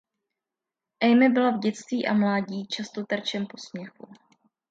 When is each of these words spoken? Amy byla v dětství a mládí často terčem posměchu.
Amy 1.01 1.29
byla 1.29 1.49
v 1.51 1.59
dětství 1.59 2.07
a 2.07 2.13
mládí 2.13 2.67
často 2.67 3.03
terčem 3.03 3.45
posměchu. 3.47 4.13